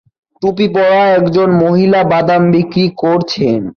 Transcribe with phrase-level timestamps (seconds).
[0.41, 3.61] টুপি পরা একজন মহিলা বাদাম বিক্রি করছেন।